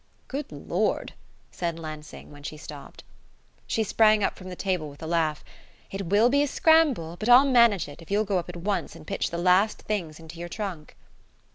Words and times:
"Good 0.27 0.51
Lord" 0.51 1.13
said 1.51 1.77
Lansing, 1.77 2.31
when 2.31 2.41
she 2.41 2.57
stopped. 2.57 3.03
She 3.67 3.83
sprang 3.83 4.23
up 4.23 4.35
from 4.35 4.49
the 4.49 4.55
table 4.55 4.89
with 4.89 5.03
a 5.03 5.05
laugh. 5.05 5.43
"It 5.91 6.07
will 6.07 6.27
be 6.27 6.41
a 6.41 6.47
scramble; 6.47 7.17
but 7.19 7.29
I'll 7.29 7.45
manage 7.45 7.87
it, 7.87 8.01
if 8.01 8.09
you'll 8.09 8.23
go 8.25 8.39
up 8.39 8.49
at 8.49 8.57
once 8.57 8.95
and 8.95 9.05
pitch 9.05 9.29
the 9.29 9.37
last 9.37 9.83
things 9.83 10.19
into 10.19 10.39
your 10.39 10.49
trunk." 10.49 10.97